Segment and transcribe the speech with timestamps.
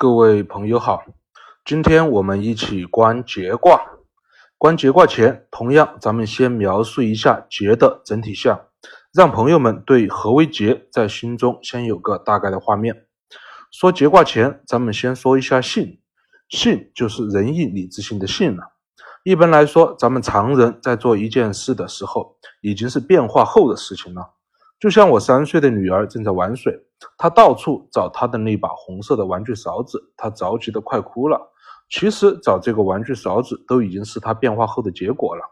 [0.00, 1.04] 各位朋友好，
[1.62, 3.82] 今天我们一起观节卦。
[4.56, 8.58] 观节卦前，同样咱们先描述一下节的整体象，
[9.12, 13.04] 让朋友们对何为节在心中先有个大概的画面。
[13.70, 16.00] 说节卦前，咱们先说一下性，
[16.48, 18.72] 性就是仁义礼智信的性了。
[19.22, 24.30] 一般来说，咱们常人在做一件事的时候，已经是变化后的事情了。
[24.80, 26.74] 就像我三岁的女儿正在玩水，
[27.18, 31.38] 她到处找她的那把红色的玩具勺子，她着急得快哭了。
[31.90, 35.42] 其实找这个玩具勺子都已经是她变化后的结果了。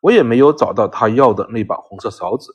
[0.00, 2.54] 我也没有找到她要的那把红色勺子，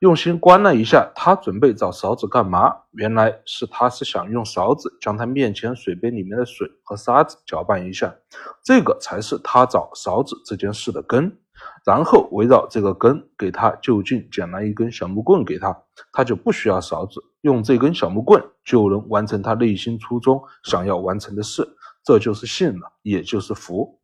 [0.00, 2.74] 用心观了一下，他准备找勺子干嘛？
[2.92, 8.14] 原来是他是想用勺子将他面前水杯里面的水和沙子搅拌一下，
[8.62, 11.38] 这个才是他找勺子这件事的根。
[11.86, 15.74] 然后围绕这个根，给他就近捡来一根小木棍给他，
[16.12, 21.66] 他就不需要勺子，用这根小木棍就能完成他内心初衷想要完成的事，
[22.04, 23.98] 这就是信了，也就是福。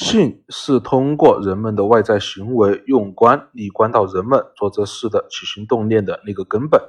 [0.00, 6.80] 信是通过人们的外在行为用观力观到人们做这事的起心动念的那个根本，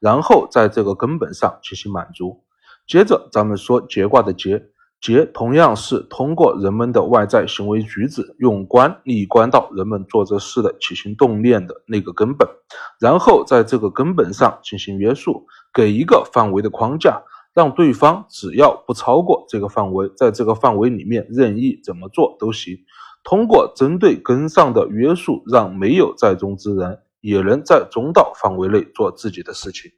[0.00, 2.44] 然后在这个根本上进行满足。
[2.86, 4.66] 接着咱们说节卦的节。
[5.00, 12.48] 节同样是通过人们的外在行为举止，用观力观到人们做这事的起心动念的那个根本，
[12.98, 17.22] 然后在这个根本上进行约束，给一个范围的框架，
[17.58, 22.78] 让对方只要不超过这个范围，在这个范围里面任意怎么做都行。
[23.24, 29.90] 通过针对根上的约束，让没有在中之人也能在中道范围内做自己的事情。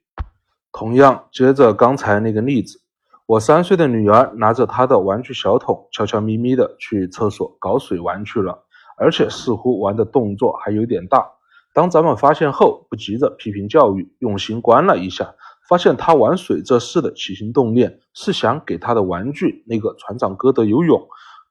[0.72, 2.80] 同样，接着刚才那个例子。
[3.26, 8.64] 我三岁的女儿拿着她的玩具小桶，悄悄咪咪的去厕所搞水玩去了，
[8.96, 11.26] 而且似乎玩的动作还有点大。
[11.74, 15.34] 当咱们发现后，不急着批评教育，用心观了一下，
[15.70, 21.00] 发现他玩水这事的起心动念是想给他的玩具那个船长哥德游泳。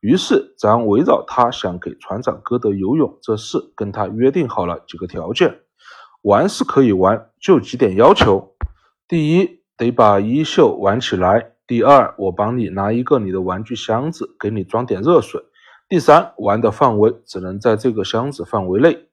[0.01, 5.59] 于是咱围绕他想给船长哥德游泳这事，跟他约定好了几个条件：
[6.23, 8.55] 玩是可以玩，就几点要求。
[9.07, 11.53] 第一，得把衣袖挽起来。
[11.65, 15.41] 第二，我帮你拿一个你的玩具箱子，给你装点热水。
[15.87, 19.08] 第三，玩的范围只能在这个箱子范围内。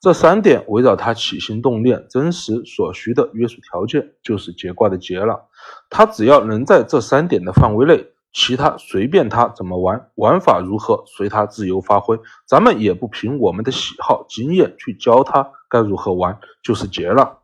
[0.00, 5.48] 这三点围绕他起心动念真实所需的约束条件，就是结卦的结了。
[5.90, 17.40] 他只要能在这三点的范围内，其他随便他怎么玩，玩法如何随他自由发挥，咱们也不凭我们的喜好经验去教他该如何玩，就是结了。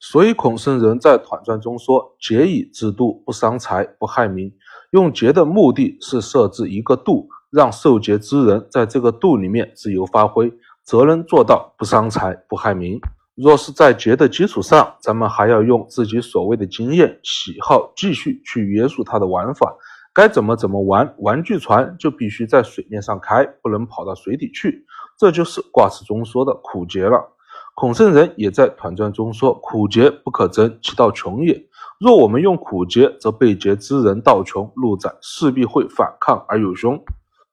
[0.00, 4.52] 所以孔圣人在《团传》中说：“节以制度，不伤财，不害民。”
[4.90, 10.52] 用节的目的是设置一个度，让受节之人在这个度里面自由发挥，
[10.84, 13.00] 则能做到不伤财，不害民。
[13.34, 19.74] 若是在节的基础上，咱们还要用自己所谓的经验、喜好继续去约束它的玩法，
[20.12, 21.12] 该怎么怎么玩。
[21.18, 24.84] 玩具船就必须在水面上开，不能跑到水底去。
[25.18, 27.32] 这就是卦辞中说的苦节了。
[27.74, 31.60] 孔圣人也在《团传》中说：“苦节不可争，其道穷也。
[31.98, 37.02] 若我们用苦节，则被劫之人道穷，路窄，势必会反抗而有凶。”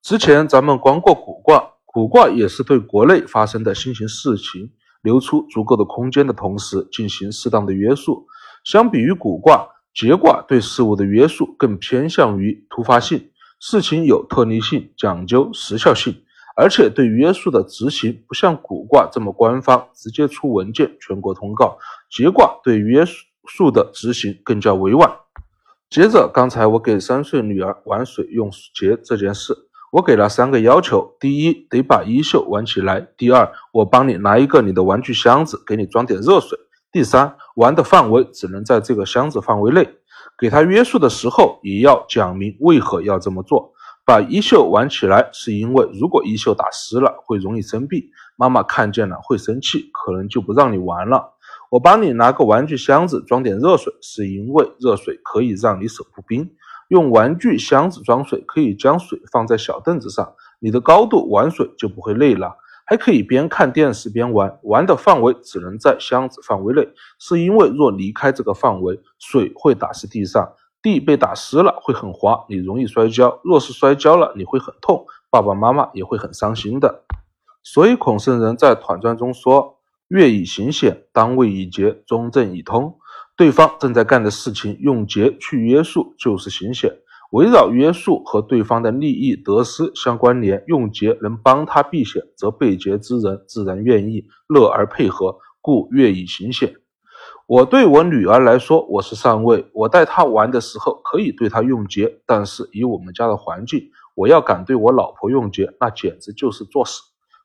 [0.03, 1.63] 之前咱们观过古卦，
[1.93, 4.71] 古卦也是对国内发生的新型事情
[5.01, 8.25] 留出足够的空间的同时，进行适当的约束。
[8.63, 16.15] 相比于古卦，节卦对事物的约束更偏向于突发性，事情有特例性，讲究时效性。
[16.55, 21.77] 而且对约束的执行不像古卦这么官方，直接出文件全国通告。
[22.09, 23.03] 节卦对约
[23.47, 25.11] 束的执行更加委婉。
[25.89, 29.53] 接着，刚才我给三岁女儿玩水用节这件事，
[29.91, 36.57] 我给了三个要求：第一，得把衣袖挽起来；第二，我帮你拿一个你的玩具箱子，给你装点热水；
[36.93, 39.89] 第三，玩的范围只能在这个箱子范围内。
[40.39, 43.73] 给他约束的时候，也要讲明为何要这么做。
[44.05, 48.01] 把衣袖挽起来，是因为如果衣袖打湿了，会容易生病，
[48.37, 51.33] 妈妈看见了会生气，可能就不让你玩了。
[51.69, 56.49] 我帮你拿个玩具箱子装点热水，是因为热水可以让你手不冰。
[56.91, 64.59] 用玩具箱子装水，可以将水放在小凳子上，你的高度玩水就不会累了，还可以边看电视边玩。
[64.63, 66.85] 玩的范围只能在箱子范围内，
[67.17, 70.51] 是因为若离开这个范围，水会打湿地上。
[70.81, 73.39] 地被打湿了会很滑，你容易摔跤。
[73.43, 77.03] 若是摔跤了，你会很痛，爸爸妈妈也会很伤心的。
[77.63, 79.77] 所以孔圣人在《团传》中说
[80.09, 82.97] ：“月以行险，当位以节，中正以通。”
[83.41, 86.95] 对方正在干的事情，用节去约束就是行险。
[87.31, 96.75] 围绕约束和对方的利益得失相关联，用节能帮他避险，则被劫之人自然愿意乐而配合，故月以行险。
[97.47, 99.65] 我对我女儿来说，我是上位。
[99.73, 107.01] 我带她玩的时候，可以对她用劫，但是以我们家的环境，我要敢对我老婆用劫，那简直就是作死。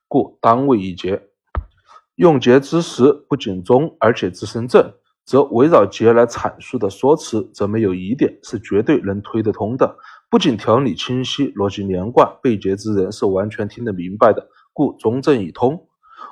[0.07, 1.23] 故当位一劫。
[2.17, 4.93] 用劫之时，不仅忠，而且自身正，
[5.27, 9.97] 则围绕劫来阐述的说辞，则没有疑点，是绝对能推得通的。
[10.29, 15.85] 不仅条理清晰，逻辑连贯，被劫之人是完全听得明白的，故中正已通。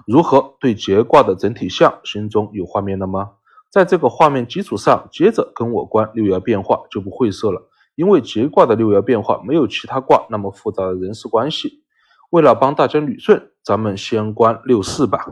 [0.08, 3.32] 如何对劫卦的整体象，心中有画面了吗？
[3.70, 11.84] 在这个画面基础上，接着跟我观六爻变化就不晦涩了，因为节卦的六爻变化没有其他卦那么复杂的人事关系。
[12.30, 15.26] 为了帮大家捋顺，咱们先观六四吧。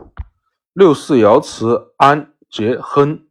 [0.74, 3.23] 六四爻辞安节亨，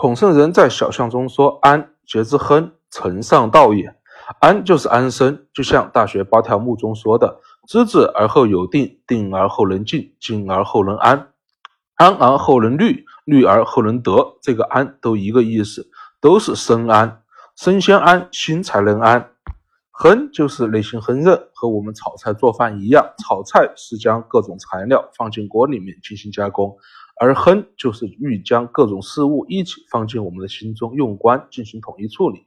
[0.00, 3.96] 孔圣人在小象中说：“安节之亨，承上道也。
[4.38, 11.30] 安就是安身，就像《大学八条目》中说的：‘知止而后有定，定而后能静，静而后能安，
[11.96, 15.90] 安而后能虑。’”虑而后能得，这个安都一个意思，
[16.20, 17.22] 都是身安，
[17.56, 19.32] 身先安，心才能安。
[19.90, 26.76] 亨就是内心亨润，和我们炒菜做饭一样，炒菜是将各种材料放进锅里面进行加工，
[27.20, 32.46] 而亨就是欲将各种事物一起放进我们的心中，用观进行统一处理。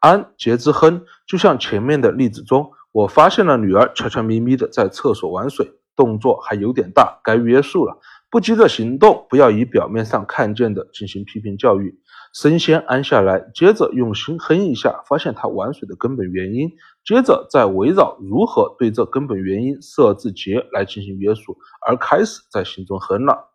[0.00, 7.98] 安节之亨，就像前面的例子中，我发现了女儿悄悄咪咪的在厕所玩水，动作还有点大，该约束了。
[8.28, 12.00] 不急着行动，不要以表面上看见的进行批评教育，
[12.34, 16.70] 身先安下来，接着用心哼一下，发现他玩水的根本原因，
[17.04, 21.56] 接着再围绕如何对这根本原因设置节来进行约束，
[21.86, 23.51] 而开始在心中哼了，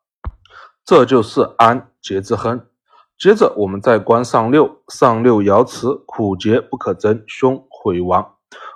[0.88, 2.62] 这就是安节之亨。
[3.20, 8.26] 接着我们再观上六，上六爻辞苦节不可争，凶毁亡。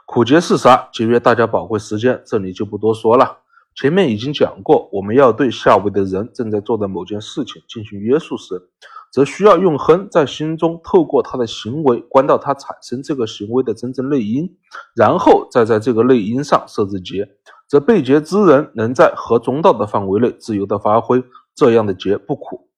[0.05, 0.89] 苦节是啥？
[0.91, 3.37] 节约大家宝贵时间，这里就不多说了。
[3.75, 8.61] 前面已经讲过，我们要对下位的人正在做的某件事情进行约束时，
[9.09, 14.53] 则需要用亨在心中透过他的行为观到他产生这个行为的真正内因，
[14.93, 17.29] 然后再在这个内因上设置劫，
[17.69, 21.23] 则被劫之人能在合中道的范围内自由的发挥，
[21.55, 22.69] 这样的劫不苦。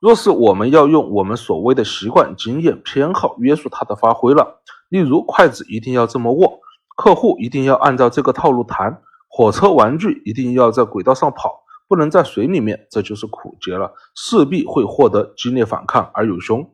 [0.00, 6.60] 若是我们要用我们所谓的习惯、经验、偏好约束他的发挥了，例如筷子一定要这么握，
[6.96, 9.02] 客户一定要按照这个套路谈。
[9.28, 16.68] 火车玩具一定要在轨道上跑，不能在水里面，这就是苦节了，势必会获得激烈反抗而有凶。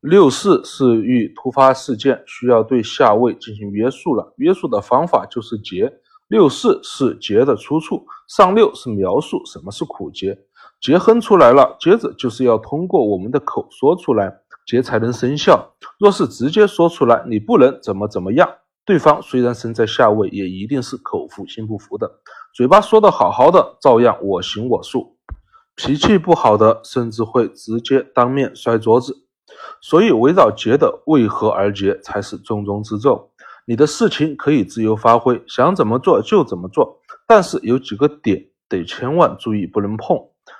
[0.00, 5.92] 六四是遇突发事件需要对下位进行约束了，约束的方法就是节。
[6.28, 10.38] 六四是节的出处，上六是描述什么是苦节，
[10.80, 14.32] 结哼出来了，接着就是要通过我们的口说出来，
[14.66, 15.74] 结才能生效。
[15.98, 18.48] 若是直接说出来，你不能怎么怎么样。
[18.84, 22.20] 对方虽然身在下位，也一定是口服心不服的，
[22.54, 25.16] 嘴巴说的好好的，照样我行我素。
[25.74, 29.24] 脾气不好的，甚至会直接当面摔桌子。
[29.80, 33.30] 所以围绕结的为何而结才是重中之重。
[33.66, 40.16] 你的事情可以自由发挥，想怎么做就怎么做，但是有几个点得千万注意，不能碰。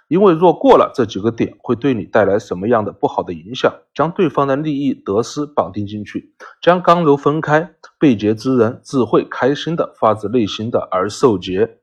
[0.08, 3.73] 因为若过了这几个点，会对你带来什么样的不好的影响？
[3.94, 6.32] 将对方的利益得失绑定进去，
[6.62, 11.79] 将刚柔分开，被劫之人只会开心的、发自内心的而受劫。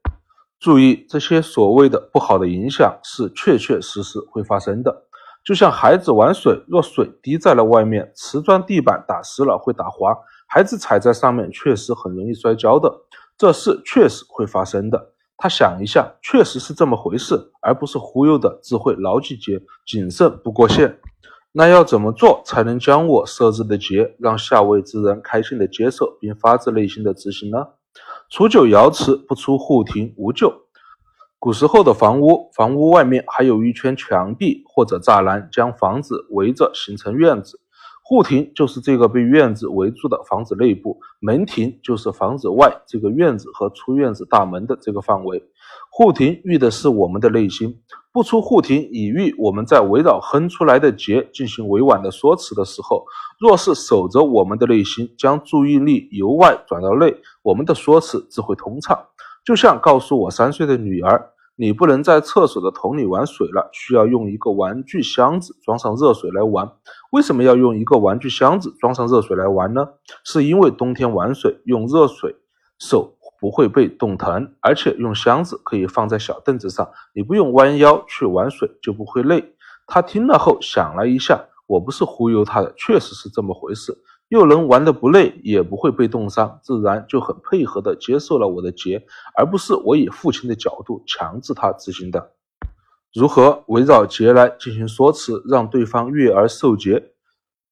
[0.59, 5.03] 注意，这些所谓的不好的影响是确确实实会发生的。
[5.43, 10.15] 就像孩子玩水，若水滴在了外面，瓷砖地板打湿了会打滑，
[10.47, 12.89] 孩子踩在上面确实很容易摔跤的，
[13.37, 15.12] 这是确实会发生的。
[15.43, 20.97] 他想一下，确实是这么回事，而不是忽悠的，只会牢记节，谨慎不过线。
[21.51, 27.57] 那要怎么做才能将我设置的节，让下位之人开心的接受，并发自内心的执行呢？
[28.29, 30.61] 初九瑶池：不出户庭，无咎。
[31.39, 37.59] 古时候的房屋，房屋外面还有一圈墙壁或者栅栏，将房子围着，形成院子。
[38.05, 45.41] 户庭就是这个被院子围住的房子内部，门庭就是房子外这个院子和出院子大门的这个范围。
[45.89, 47.79] 户庭喻的是我们的内心，
[48.11, 53.05] 不出户庭，以喻我们在围绕哼出来的结进行委婉的说辞的时候，
[53.39, 58.97] 若是守着我们的内心，将注意力由外转到内，我们的说辞自会通畅。
[59.45, 61.32] 就像告诉我三岁的女儿。
[61.55, 66.71] 你不能在厕所的桶里玩水了，需要用一个玩具箱子装上热水来玩。
[67.11, 69.87] 为什么要用一个玩具箱子装上热水来玩呢？
[70.23, 72.35] 是因为冬天玩水用热水，
[72.79, 79.53] 手不会被冻疼，而且用箱子可以放在小凳子上，你不用弯腰去玩水就不会累。
[79.85, 83.95] 他听了后想了一下，我不是忽悠他的，确实是这么回事。
[84.29, 89.05] 又能玩得不累，也不会被冻伤，自然就很配合的接受了我的劫，
[89.37, 92.31] 而不是我以父亲的角度强制他执行的。
[93.13, 97.11] 如何围绕劫来进行说辞，让对方悦而受劫？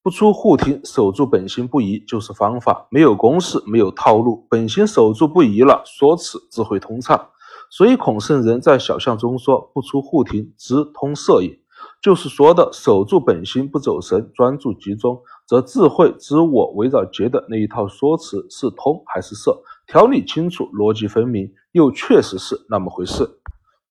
[0.04, 2.88] 不出户庭，守住本心不移就是方法。
[2.90, 7.30] 没有公式，没有套路，本心守住不移了，说辞自会通畅。
[7.70, 11.60] 所以孔圣人在小象中说：“不出户庭，直通色也。”
[12.02, 23.30] 就是说的守住本心，不走神，专注集中，则智慧知我围绕节的那一套说辞是通还是色，条理清楚，逻辑分明，又确实是那么回事。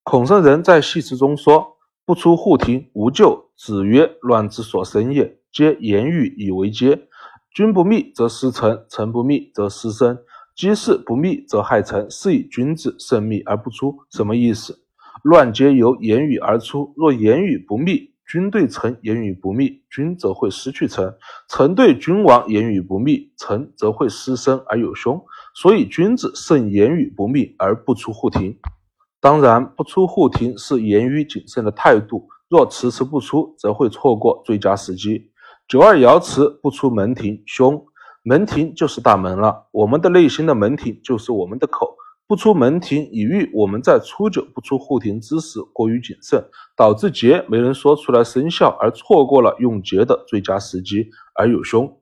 [0.03, 7.07] 孔圣人在系辞中说：“不出户庭，无咎。”子曰：“乱之所生也。”皆言语以为接，
[7.53, 10.17] 君不密则失臣，臣不密则失身。
[10.55, 13.99] 机事不密则害臣，是以君子慎密而不出。
[14.09, 14.80] 什么意思？
[15.23, 16.93] 乱皆由言语而出。
[16.95, 21.11] 若言语不密，君对臣言语不密，君则会失去臣；
[21.49, 25.21] 臣对君王言语不密，臣则会失身而有凶。
[25.53, 28.57] 所以君子慎言语不密而不出户庭。
[29.19, 32.27] 当然，不出户庭是言语谨慎的态度。
[32.49, 35.31] 若迟迟不出，则会错过最佳时机。
[35.67, 37.85] 九二爻辞不出门庭，凶。
[38.23, 41.95] 门庭就是大门了，我们的内心的门庭就是我们的口。
[42.31, 46.41] 不出门庭，以喻我们在初九不出户庭之时过于谨慎，
[46.77, 51.93] 导致节没能说出来生效，而错过了用节的最佳时机，而有凶。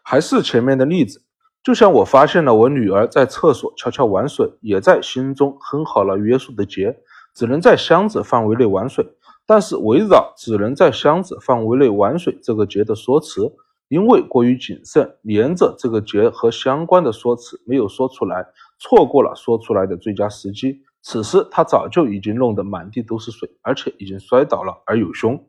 [0.00, 1.22] 还是前面的例子，
[1.60, 6.96] 就像我发现了我女儿在厕所悄悄玩水，也在心中哼好了约束的节，
[7.34, 9.04] 只能在箱子范围内玩水。
[9.44, 13.52] 但是围绕只能在箱子范围内玩水这个节的说辞，
[13.88, 18.46] 因为过于谨慎，连着这个节和相关的说辞没有说出来，
[18.78, 20.82] 错过了说出来的最佳时机。
[21.00, 25.46] 此时他早就已经弄得满地都是水，而且已经摔倒了，而有凶。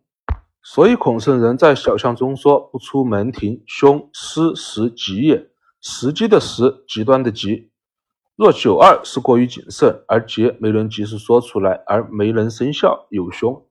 [0.62, 5.50] 所以孔圣人在小象中说：“不出门庭，凶失时吉也。
[5.82, 7.72] 时机的时，极端的极。
[8.36, 13.66] 若九二是过于谨慎，而节没能及时说出来，而没能生效，有凶。”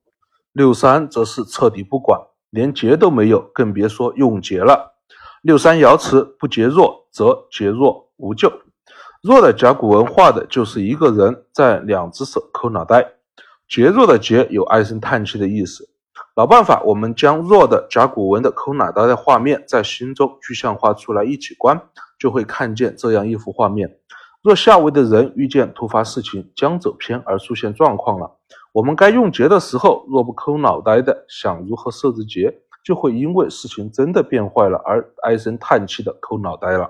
[0.52, 4.96] 六三则是彻底不管，连节都没有，更别说用节了。
[5.42, 8.50] 六三爻辞不节弱，则节弱无咎。
[9.20, 13.14] 弱的甲骨文画的就是一个人在两只手抠脑袋。
[13.68, 15.88] 节弱的节有唉声叹气的意思。
[16.36, 21.80] 老办法，我们将弱的甲骨文的抠脑袋的画面在心中具象化出来，一起观，
[22.16, 23.98] 就会看见这样一幅画面。
[24.40, 28.36] 若下位的人遇见突发事情，将走偏而出现状况了。
[28.70, 36.88] 我们该用节的时候，若不抠脑袋的想如何设置节，就会因为事情真的变坏了而唉声叹气的抠脑袋了。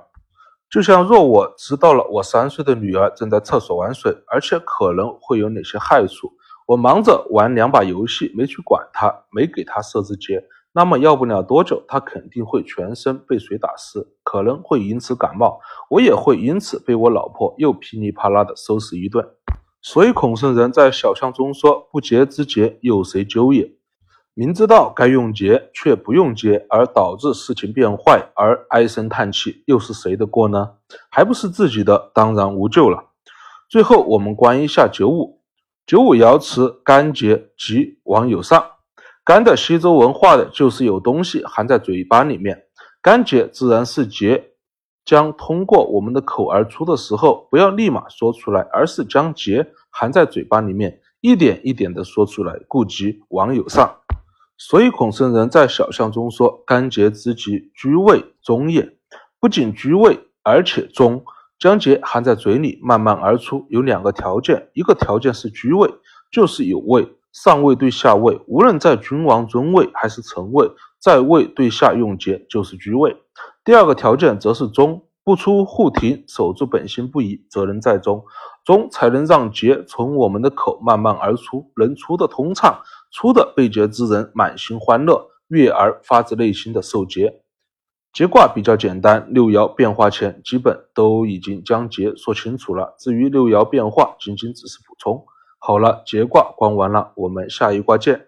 [0.70, 6.30] 就像若我知道了我三岁的女儿正在厕所玩水，而且可能会有哪些害处，
[6.66, 10.44] 我忙着玩两把游戏，没去管她，没给她设置节，
[10.75, 15.58] 那么要不了多久，她肯定会全身被水打湿，可能会因此感冒，
[15.88, 19.26] 我也会因此被我老婆又噼里啪啦的收拾一顿。
[19.80, 23.72] 所以孔圣人在小象中说：“不节之节，有谁咎也？”
[24.38, 30.75] 明知道该用节却不用节，而导致事情变坏，而唉声叹气，又是谁的过呢？
[31.11, 33.02] 还不是自己的，当然无救了。
[33.68, 35.40] 最后我们观一下九五，
[35.85, 38.64] 九五爻辞：“干节即往有上。”
[39.26, 42.66] 干的西周文化的就是有东西含在嘴巴里面，
[43.02, 44.52] 干节自然是节。
[45.04, 53.97] 将通过我们的口而出的时候，不要立马说出来，而是将节含在嘴巴里面，一点一点的说出来，故即往有上。
[54.58, 58.96] 所以孔圣人在小象中说：“干节之极，居位中也。”
[59.40, 61.24] 不仅居位，而且中。
[61.60, 65.92] 将节含在嘴里，慢慢而出，有两个条件：一个条件是居位，
[66.30, 73.16] 就是有位，上位对下位，无论在君王尊位还是臣位，在位对下用节就是居位。
[73.64, 78.24] 第二个条件则是中，不出户庭，守住本心不移，则能在中，
[78.64, 87.42] 中才能让节从我们的口慢慢而出，能出的通畅，出的被劫之人满心欢乐，悦而发自内心的受劫。
[88.12, 95.24] 节卦比较简单，六爻变化前基本都已经将节说清楚了，至于六爻变化，仅仅只是补充。
[95.58, 98.26] 好了，节卦观完了，我们下一卦见。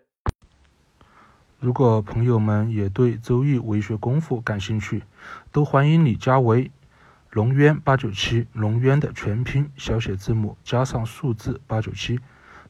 [1.58, 5.02] 如果朋友们也对周易为学功夫感兴趣，
[5.50, 6.70] 都欢迎你加为
[7.30, 12.18] 龙渊八九七，龙渊的全拼小写字母加上数字八九七。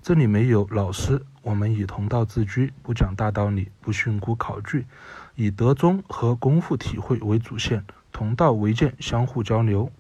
[0.03, 4.87] 这里没有老师，我们以同道自居，不讲大道理，不训诂考据，
[5.35, 9.91] 以德宗和功夫体会为主线，同道为鉴，相互交流。